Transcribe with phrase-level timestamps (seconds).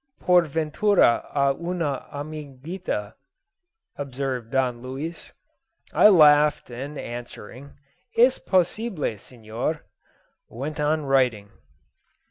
[0.19, 3.13] "Por ventura a una amiguita,"
[3.97, 5.31] observed Don Luis.
[5.93, 7.77] I laughed, and answering,
[8.17, 9.85] "Es possible, Senor,"
[10.49, 11.51] went on writing.